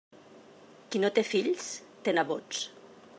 Qui 0.95 1.01
no 1.03 1.11
té 1.19 1.25
fills, 1.33 1.69
té 2.09 2.17
nebots. 2.21 2.65